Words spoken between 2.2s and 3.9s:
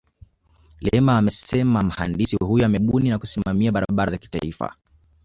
huyo amebuni na kusimamia